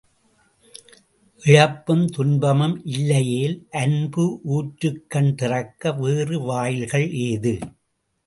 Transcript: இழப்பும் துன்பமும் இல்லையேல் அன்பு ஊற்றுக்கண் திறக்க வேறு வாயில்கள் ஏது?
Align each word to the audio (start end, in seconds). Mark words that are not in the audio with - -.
இழப்பும் 1.43 2.05
துன்பமும் 2.07 2.73
இல்லையேல் 2.85 3.53
அன்பு 3.71 4.25
ஊற்றுக்கண் 4.53 5.31
திறக்க 5.35 5.91
வேறு 5.93 6.39
வாயில்கள் 6.41 7.07
ஏது? 7.27 7.53